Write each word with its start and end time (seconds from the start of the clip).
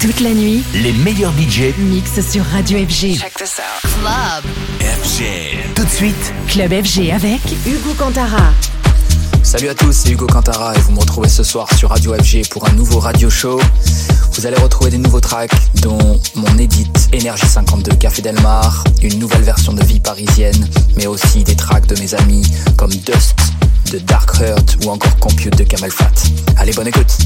Toute 0.00 0.20
la 0.20 0.30
nuit, 0.32 0.62
les 0.74 0.92
meilleurs 0.92 1.32
budgets 1.32 1.74
mixent 1.76 2.20
sur 2.30 2.44
Radio 2.44 2.78
FG. 2.78 3.18
Check 3.18 3.34
this 3.34 3.58
out. 3.58 3.90
Club. 4.00 4.44
FG. 4.80 5.74
Tout 5.74 5.82
de 5.82 5.90
suite, 5.90 6.32
Club 6.46 6.70
FG 6.70 7.10
avec 7.10 7.40
Hugo 7.66 7.92
Cantara. 7.98 8.52
Salut 9.42 9.68
à 9.68 9.74
tous, 9.74 9.90
c'est 9.92 10.10
Hugo 10.10 10.28
Cantara 10.28 10.72
et 10.76 10.78
vous 10.78 10.92
me 10.92 11.00
retrouvez 11.00 11.28
ce 11.28 11.42
soir 11.42 11.66
sur 11.74 11.88
Radio 11.88 12.14
FG 12.14 12.48
pour 12.48 12.68
un 12.68 12.72
nouveau 12.74 13.00
radio 13.00 13.28
show. 13.28 13.60
Vous 14.34 14.46
allez 14.46 14.56
retrouver 14.56 14.90
des 14.90 14.98
nouveaux 14.98 15.20
tracks 15.20 15.50
dont 15.82 16.20
mon 16.36 16.58
edit 16.58 16.86
Énergie 17.12 17.48
52 17.48 17.96
Café 17.96 18.22
Delmar, 18.22 18.84
une 19.02 19.18
nouvelle 19.18 19.42
version 19.42 19.72
de 19.72 19.82
Vie 19.82 19.98
parisienne, 19.98 20.68
mais 20.96 21.08
aussi 21.08 21.42
des 21.42 21.56
tracks 21.56 21.86
de 21.88 22.00
mes 22.00 22.14
amis 22.14 22.46
comme 22.76 22.94
Dust 22.94 23.34
de 23.90 23.98
Dark 23.98 24.30
Heart 24.40 24.78
ou 24.84 24.90
encore 24.90 25.16
Compute 25.16 25.58
de 25.58 25.64
Camel 25.64 25.90
Fat. 25.90 26.12
Allez, 26.56 26.72
bonne 26.72 26.86
écoute. 26.86 27.18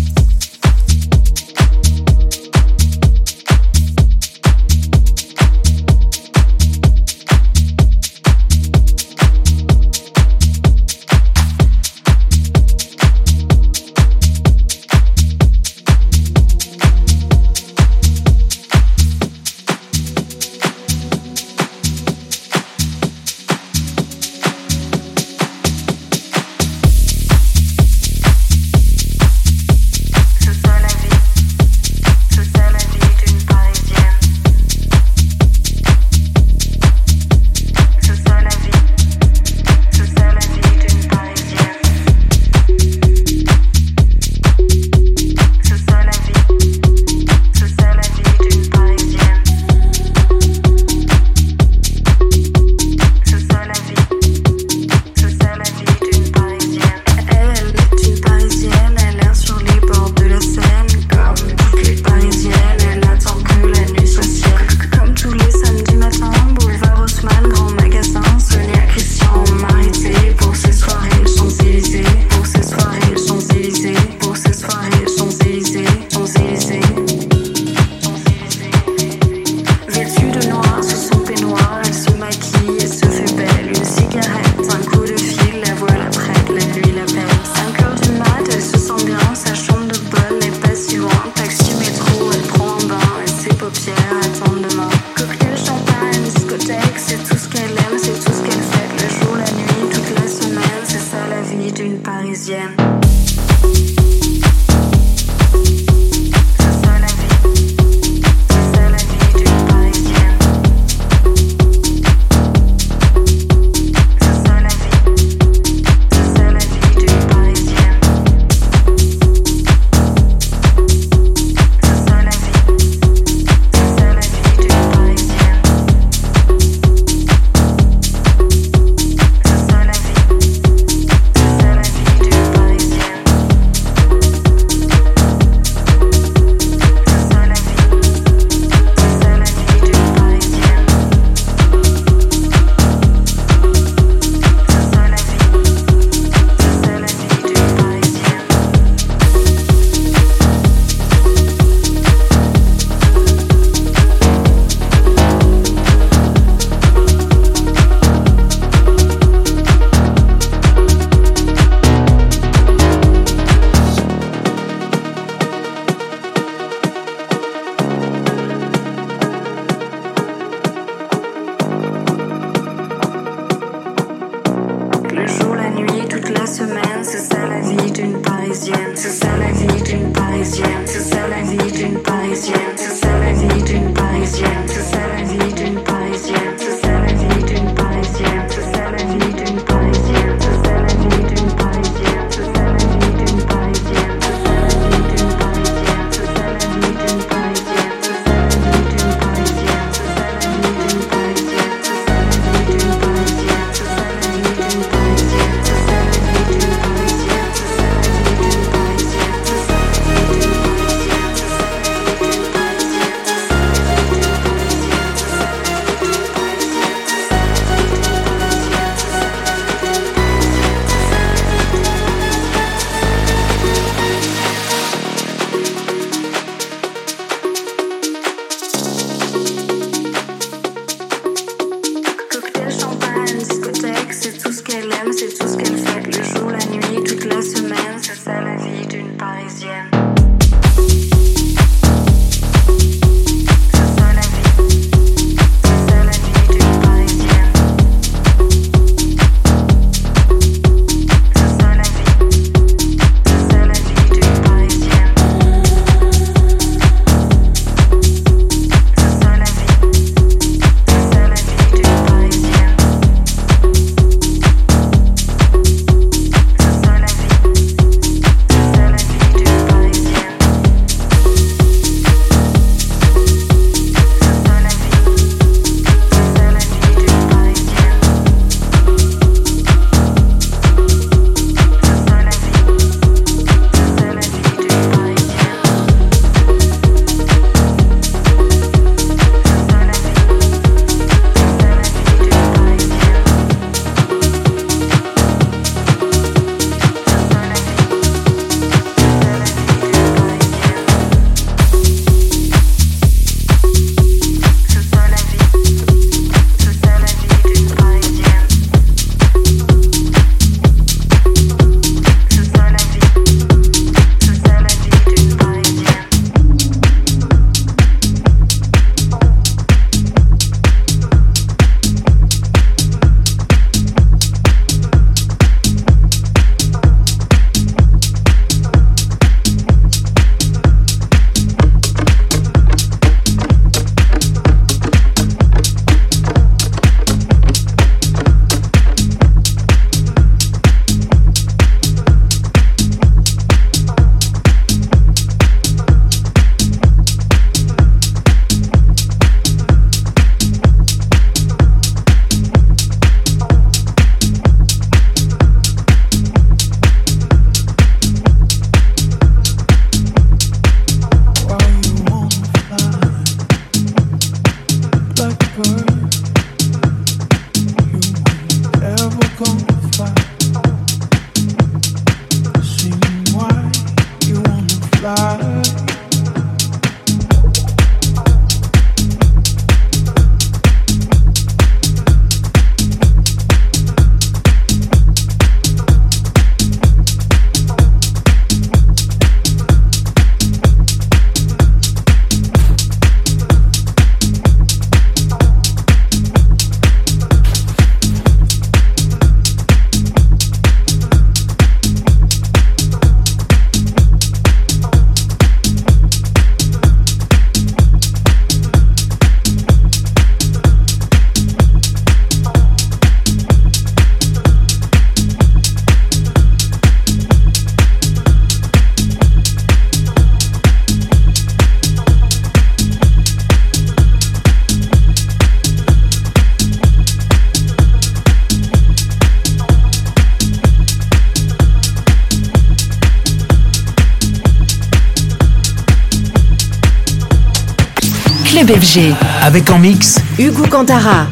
FG. 438.68 439.14
Avec 439.42 439.70
en 439.70 439.78
mix 439.78 440.20
Hugo 440.38 440.64
Cantara. 440.70 441.26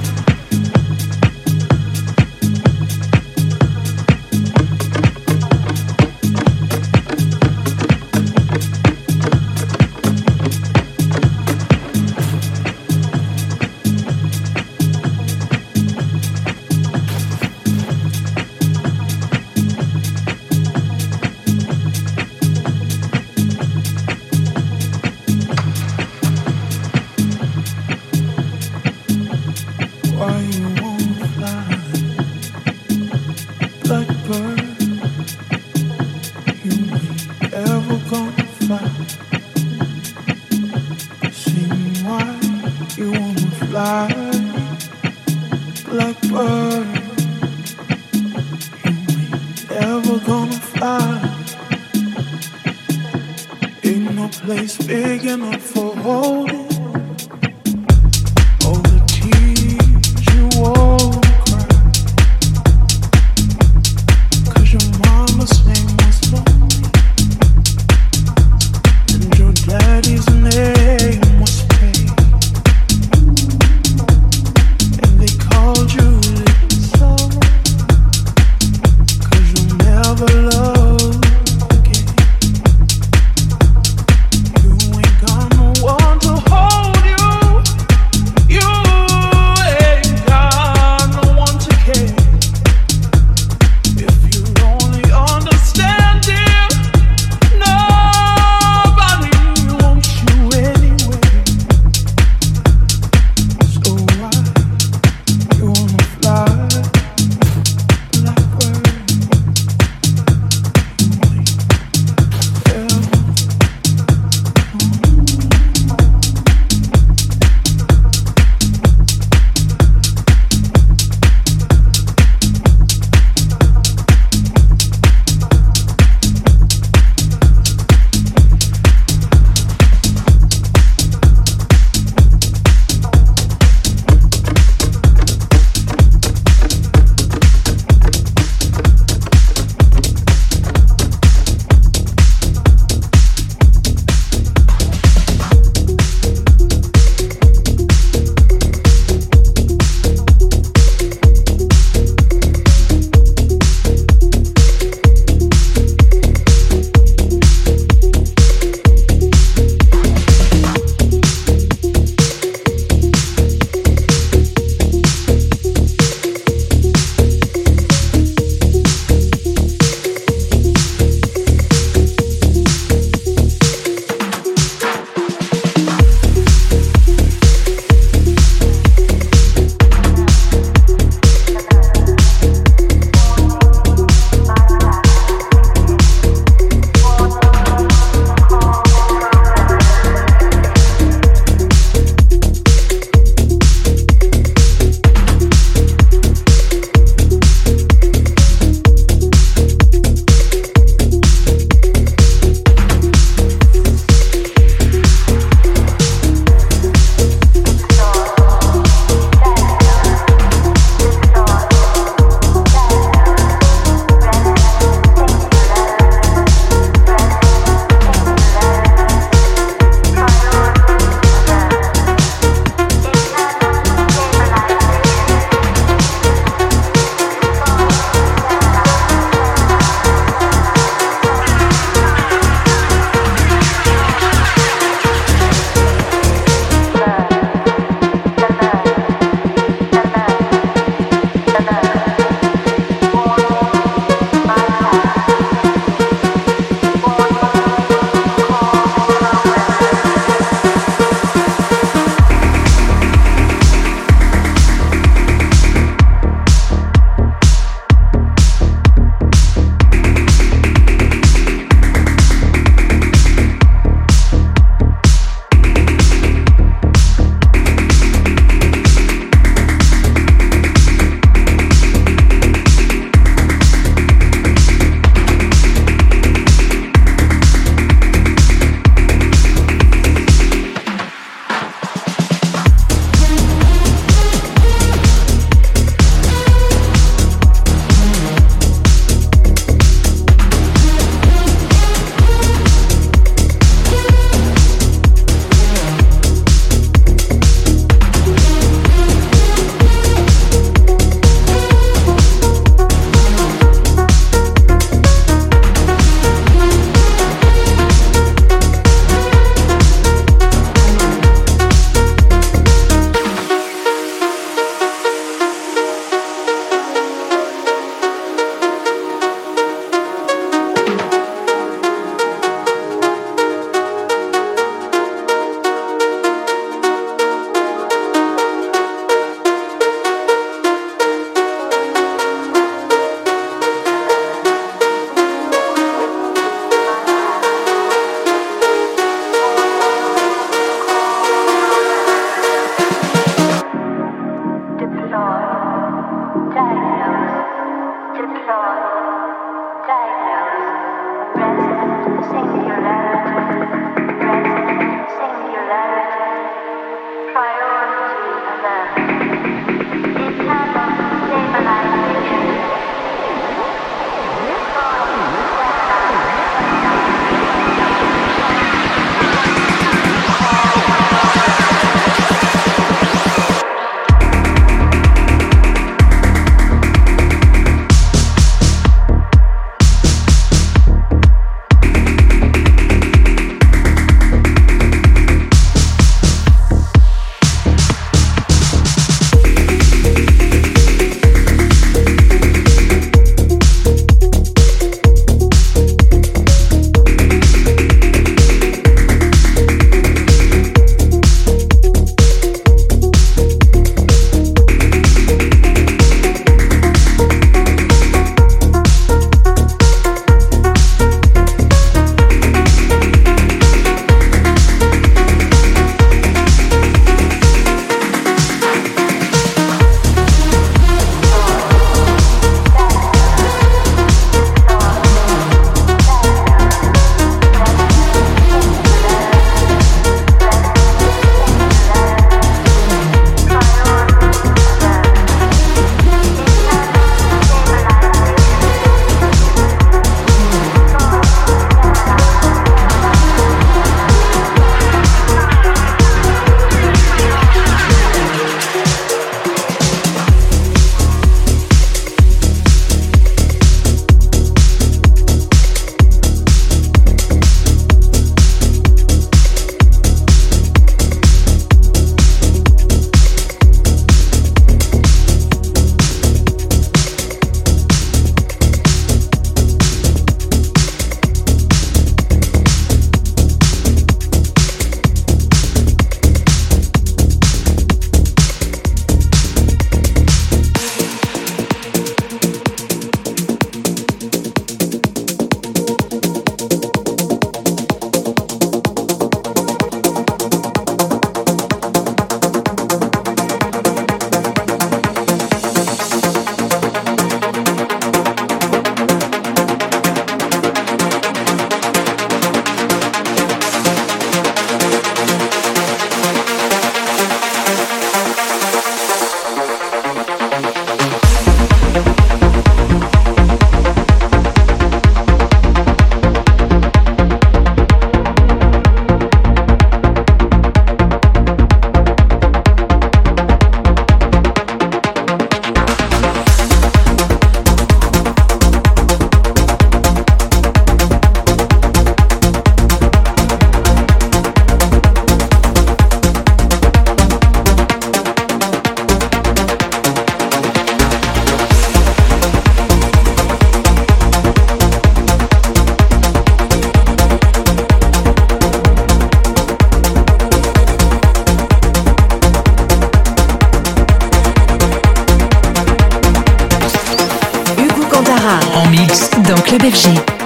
Club 559.71 559.83
FG. 559.83 560.40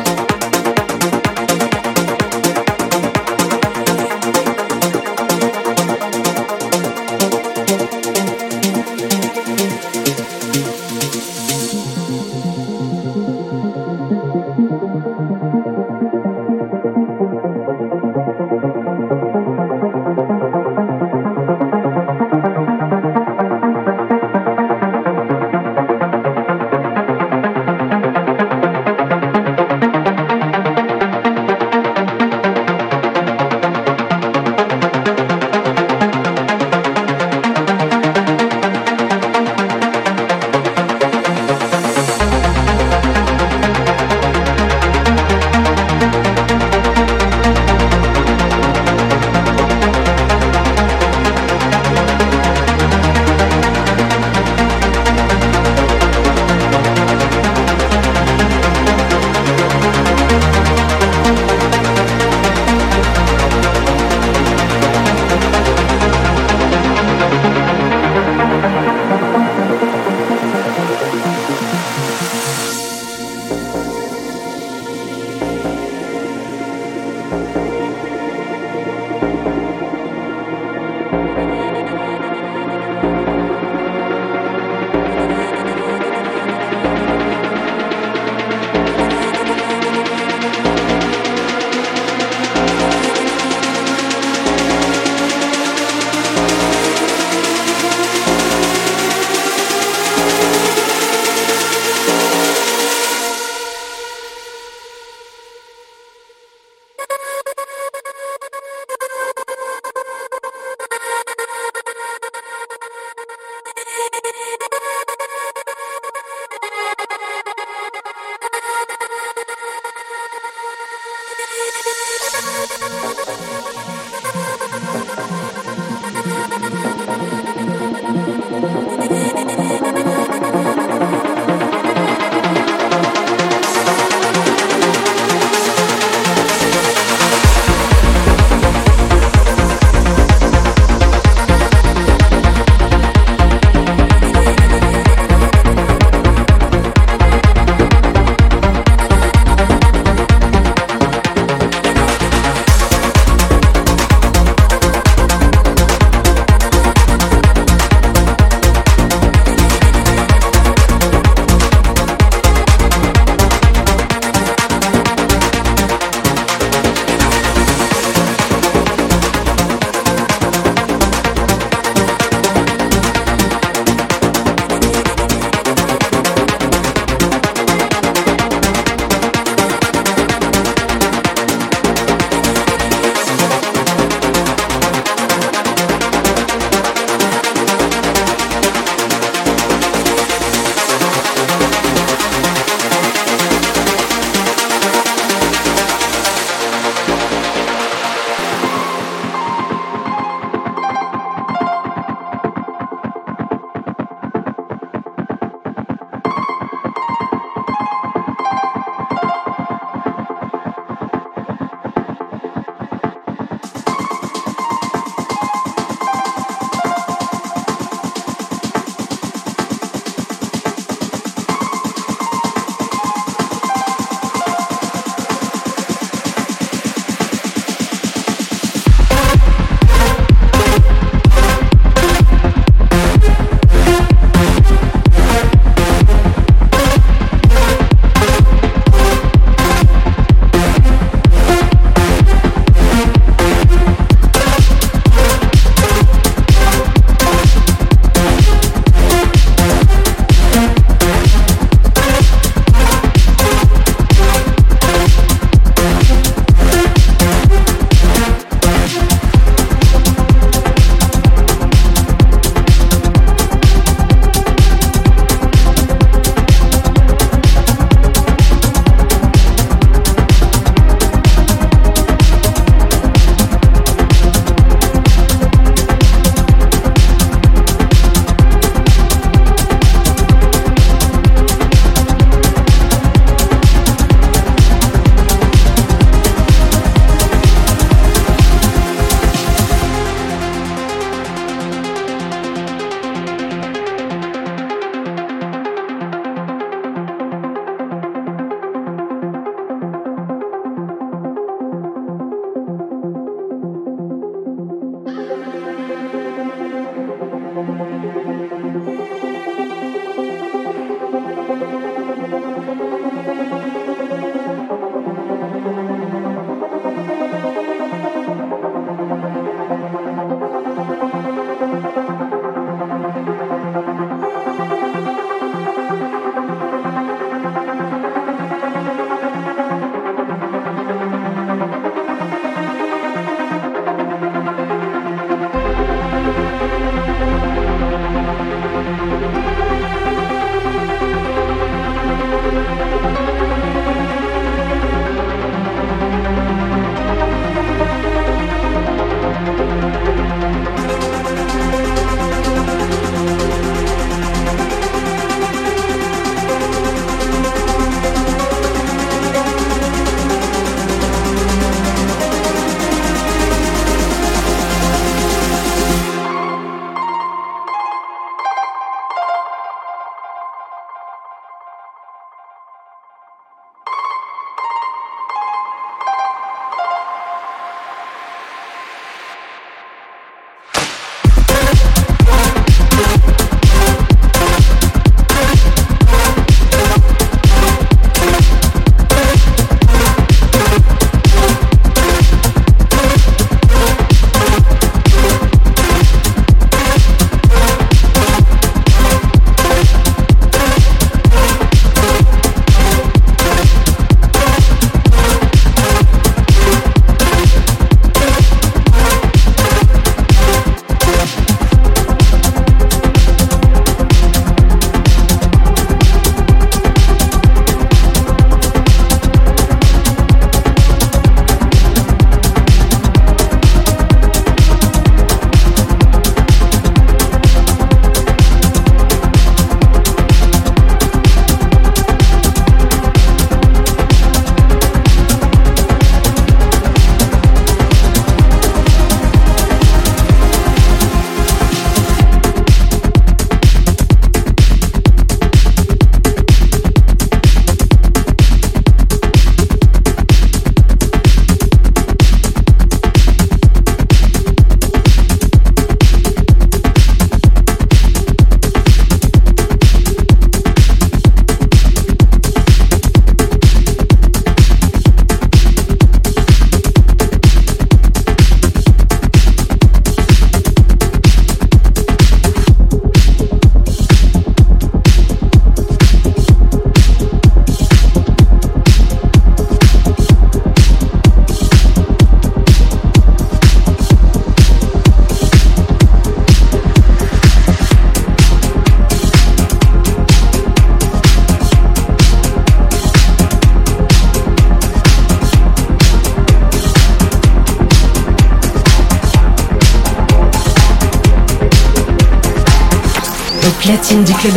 Platine 503.85 504.25
du 504.25 504.33
club 504.33 504.55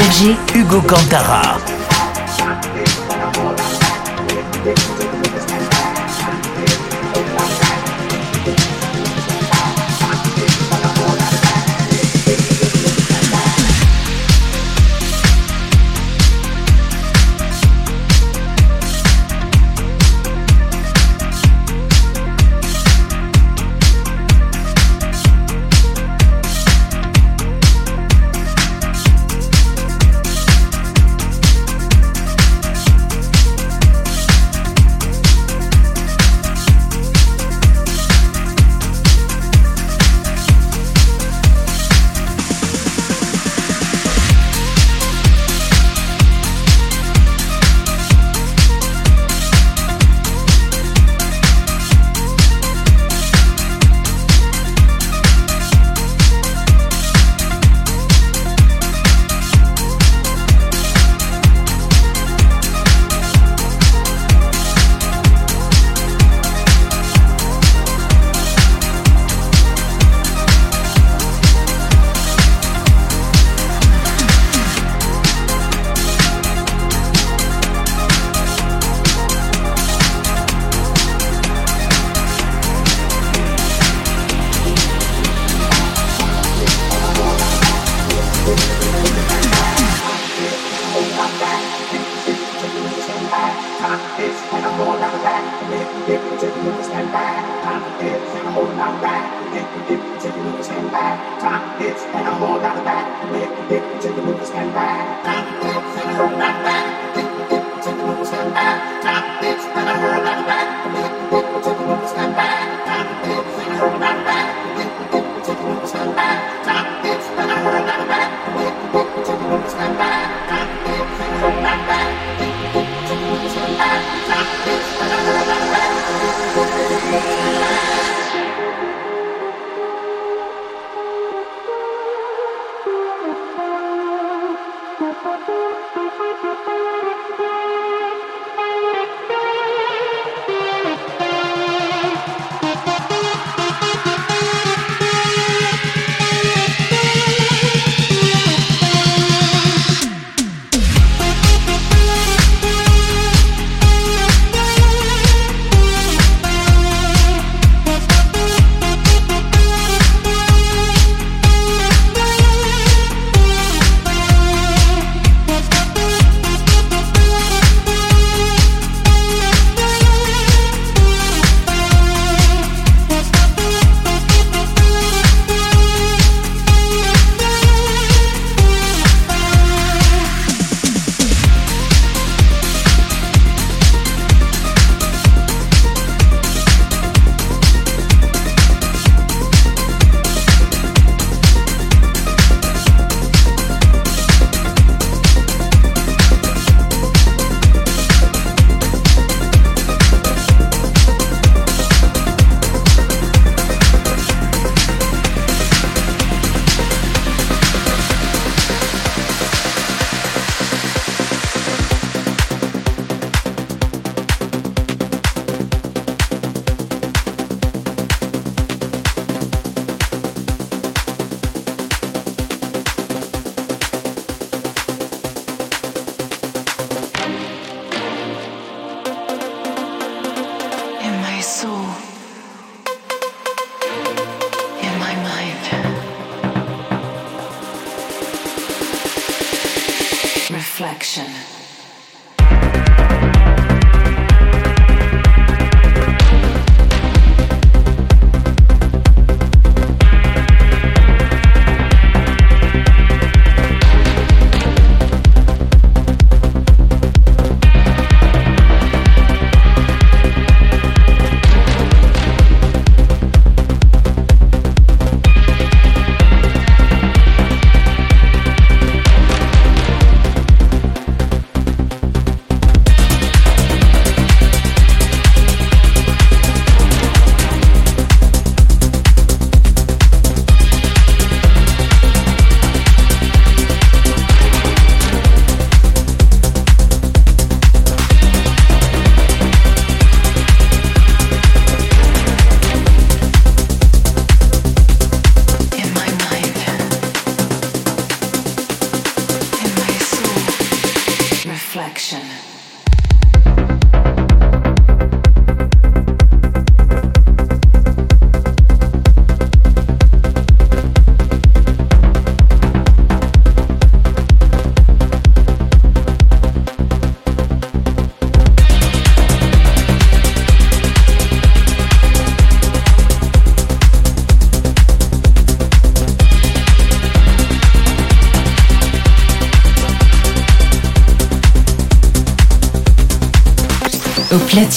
Hugo 0.56 0.82
Cantara. 0.82 1.77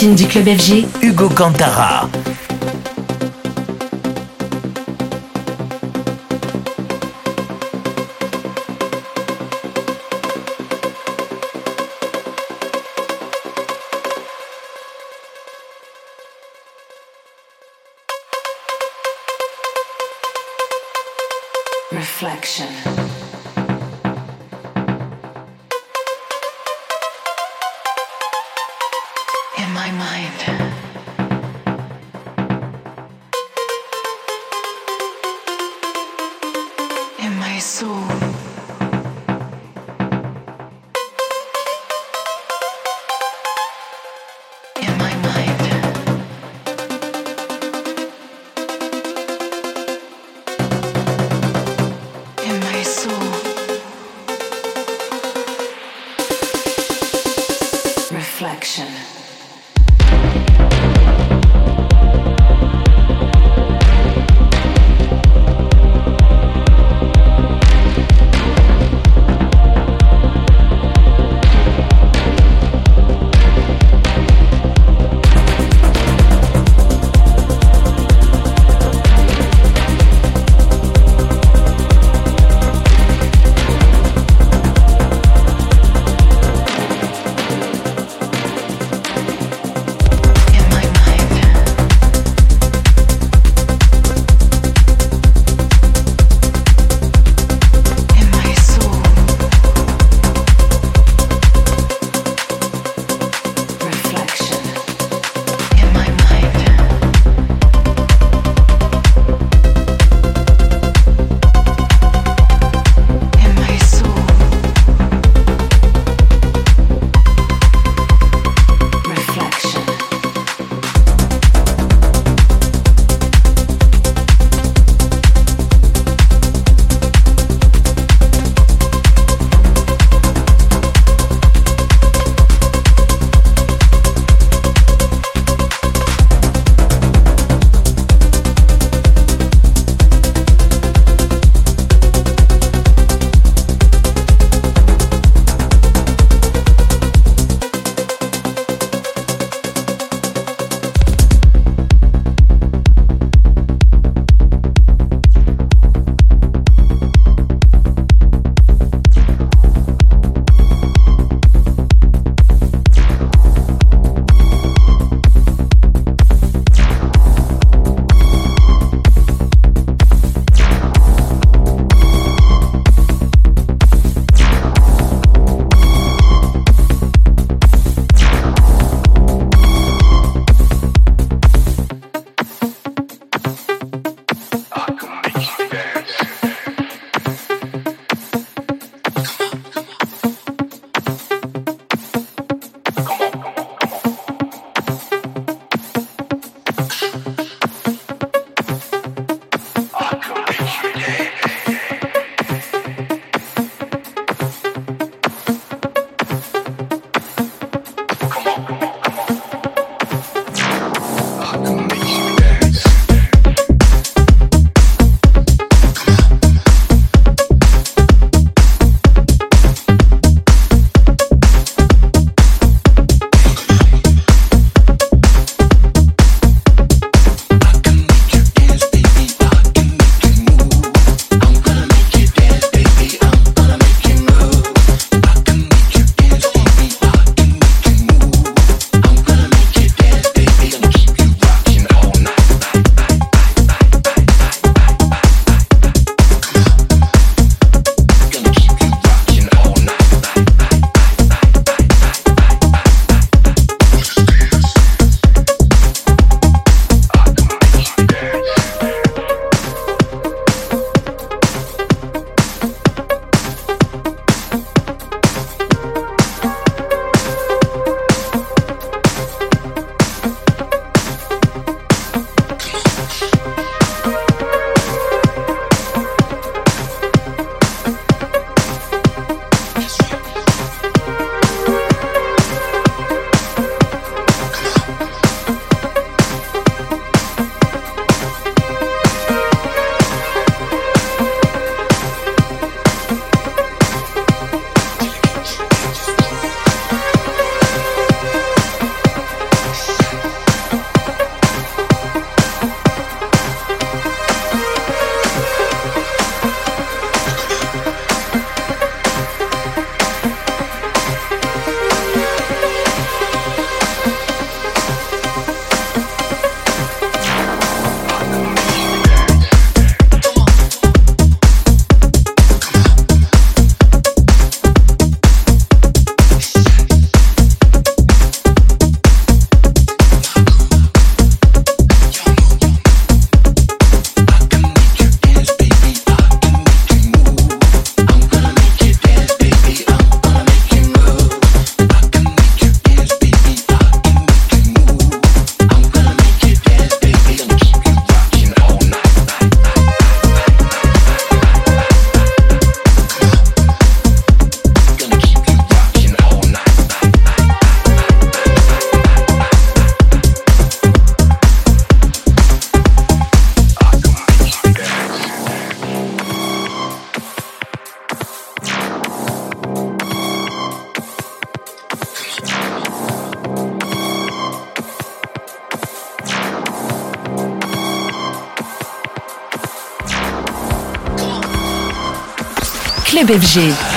Du 0.08 0.26
club 0.26 0.48
FG, 0.48 0.86
Hugo 1.02 1.28
Cantara. 1.28 1.99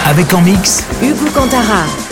Avec 0.05 0.31
en 0.35 0.41
mix 0.41 0.85
Hugo 1.01 1.25
Cantara. 1.33 2.02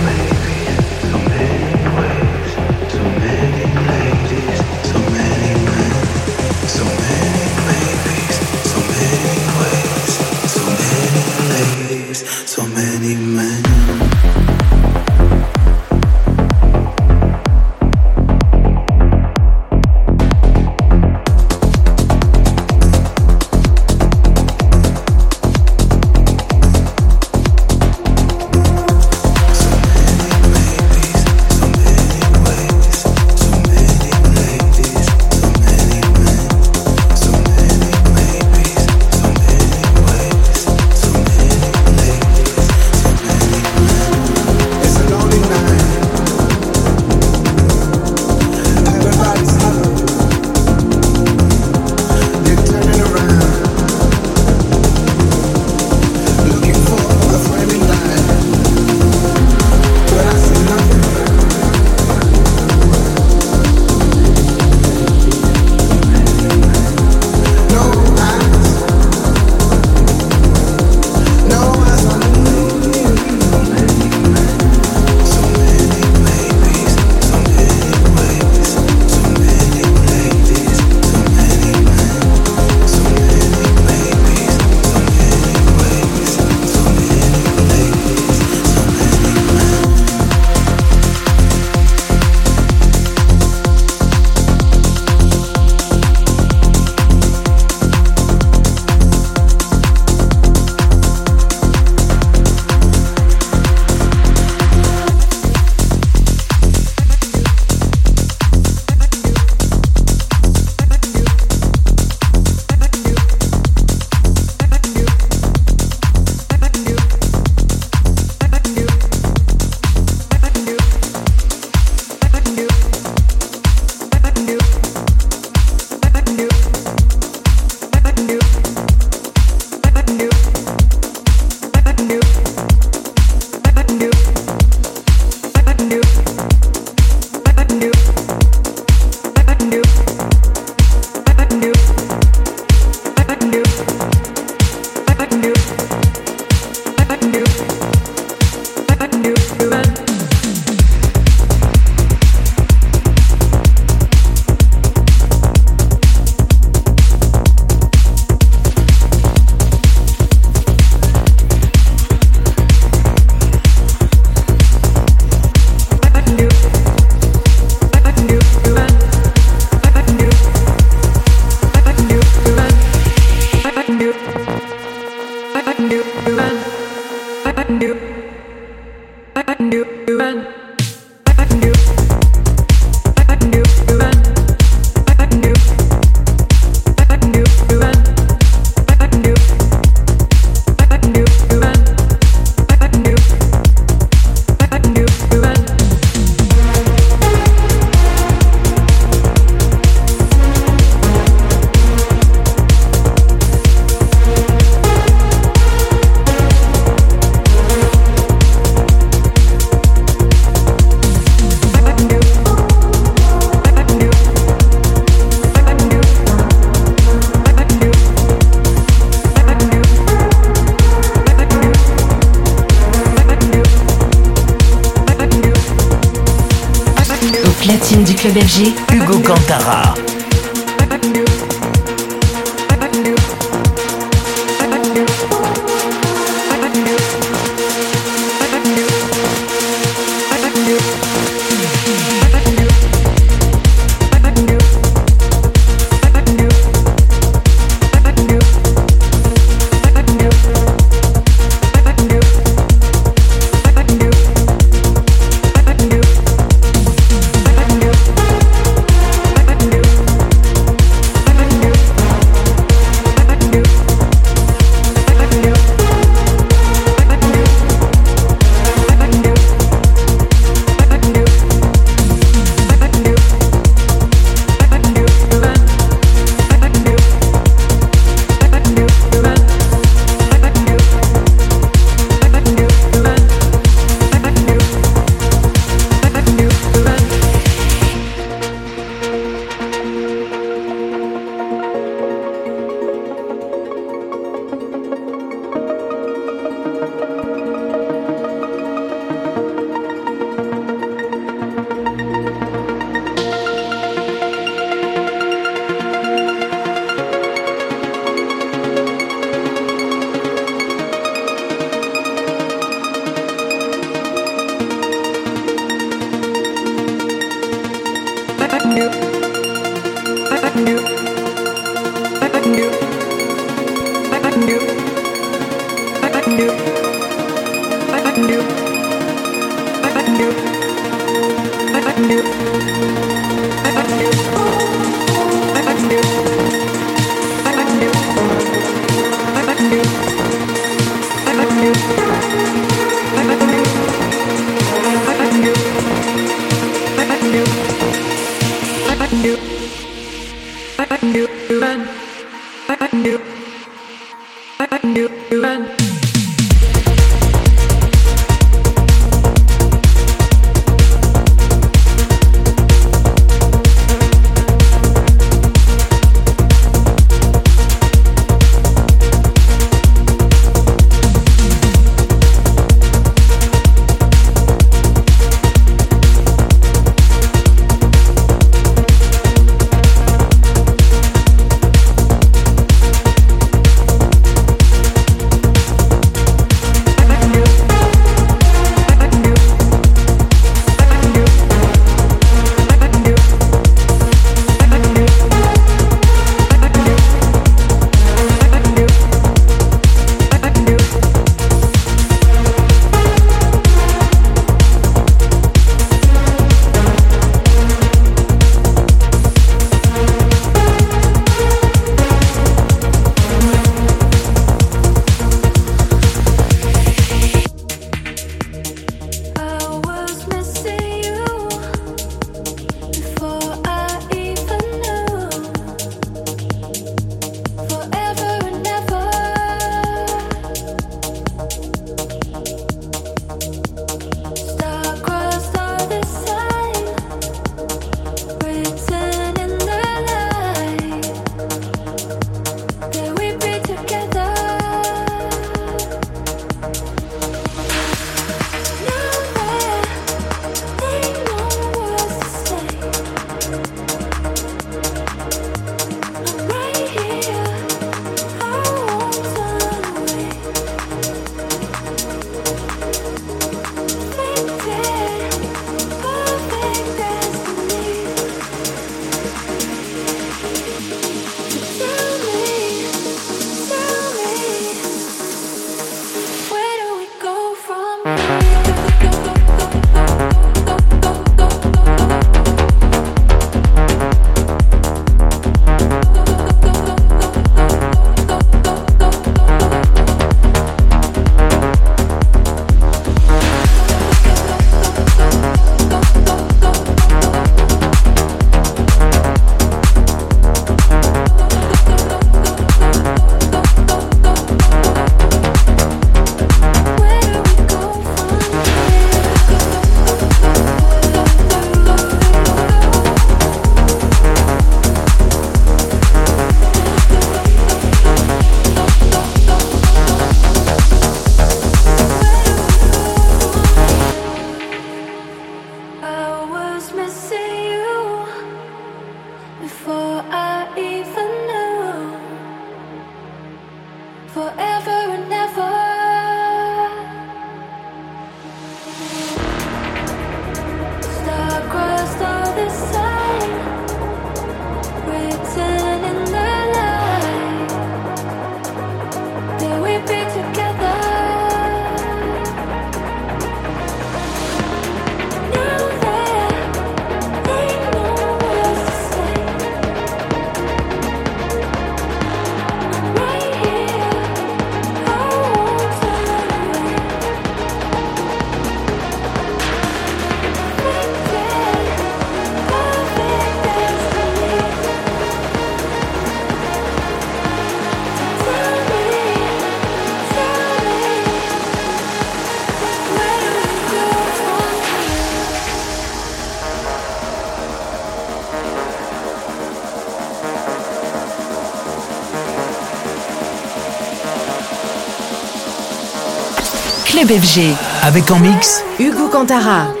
FG. 597.29 597.75
Avec 598.01 598.31
en 598.31 598.39
mix 598.39 598.83
Hugo 598.99 599.27
Cantara. 599.27 600.00